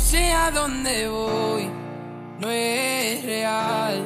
sé 0.00 0.32
a 0.32 0.50
dónde 0.50 1.08
voy, 1.08 1.68
no 2.40 2.50
es 2.50 3.24
real. 3.24 4.02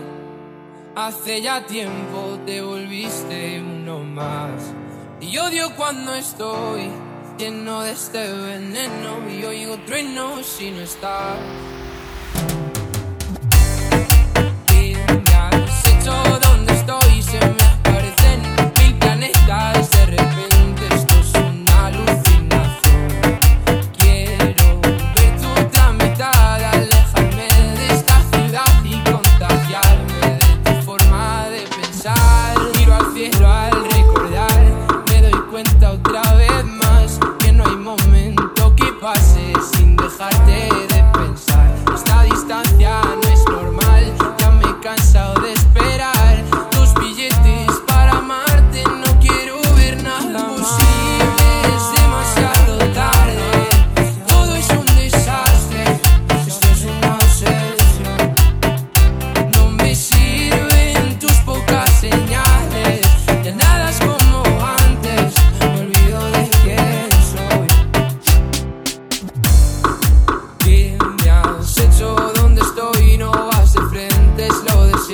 Hace 0.97 1.41
ya 1.41 1.65
tiempo 1.67 2.39
te 2.45 2.61
volviste 2.61 3.61
uno 3.61 4.01
más. 4.01 4.73
Y 5.21 5.39
odio 5.39 5.75
cuando 5.77 6.15
estoy 6.15 6.91
lleno 7.39 7.83
de 7.83 7.93
este 7.93 8.33
veneno 8.33 9.29
y 9.29 9.45
oigo 9.45 9.77
trueno 9.87 10.43
si 10.43 10.71
no 10.71 10.83
estás. 10.83 11.39
מחדש 40.05 40.74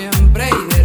siempre 0.01 0.48
y 0.48 0.75
de 0.75 0.80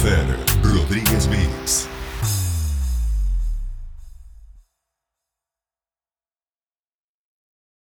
Fer 0.00 0.38
Rodrigues 0.62 1.28
Mix. 1.28 1.99